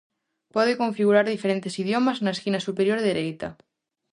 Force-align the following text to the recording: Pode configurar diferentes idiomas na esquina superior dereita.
Pode 0.55 0.73
configurar 0.81 1.25
diferentes 1.27 1.73
idiomas 1.83 2.17
na 2.23 2.33
esquina 2.35 2.59
superior 2.67 2.99
dereita. 3.09 3.49